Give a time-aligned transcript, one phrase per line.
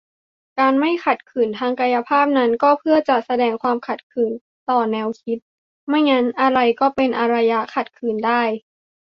[0.59, 4.31] การไม่ขัดขืนทางกายภาพนั้น ก็เพื่อจะแสดงความขัดขืน
[4.69, 5.37] ต่อแนวคิด-
[5.89, 8.41] ไม่งั้นอะไรก็เป็น "อารยะขัดขืน" ได้